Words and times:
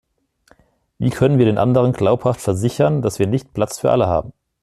Wie 0.97 1.11
können 1.11 1.37
wir 1.37 1.45
den 1.45 1.59
anderen 1.59 1.93
glaubhaft 1.93 2.41
versichern, 2.41 3.03
dass 3.03 3.19
wir 3.19 3.27
nicht 3.27 3.53
Platz 3.53 3.77
für 3.77 3.91
alle 3.91 4.07
haben? 4.07 4.33